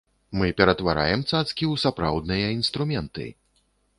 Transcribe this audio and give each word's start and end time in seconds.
Мы 0.41 0.47
ператвараем 0.61 1.25
цацкі 1.31 1.65
ў 1.73 1.83
сапраўдныя 1.83 2.47
інструменты! 2.57 3.29